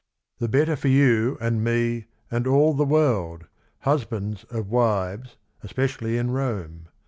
"The 0.39 0.47
better 0.49 0.75
for 0.75 0.87
you 0.87 1.37
and 1.39 1.63
me 1.63 2.05
and 2.31 2.47
all 2.47 2.73
the 2.73 2.85
world,— 2.85 3.45
Husbands 3.81 4.45
of 4.45 4.67
wives, 4.67 5.37
especially 5.61 6.17
in 6.17 6.31
Rome. 6.31 6.87